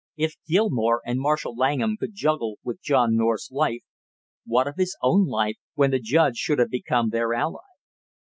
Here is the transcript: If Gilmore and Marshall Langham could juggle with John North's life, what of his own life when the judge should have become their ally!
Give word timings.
If 0.17 0.33
Gilmore 0.47 1.01
and 1.05 1.19
Marshall 1.19 1.55
Langham 1.55 1.95
could 1.95 2.15
juggle 2.15 2.55
with 2.63 2.81
John 2.81 3.15
North's 3.15 3.51
life, 3.51 3.83
what 4.47 4.65
of 4.67 4.73
his 4.75 4.97
own 5.03 5.27
life 5.27 5.57
when 5.75 5.91
the 5.91 5.99
judge 5.99 6.37
should 6.37 6.57
have 6.57 6.71
become 6.71 7.09
their 7.09 7.35
ally! 7.35 7.61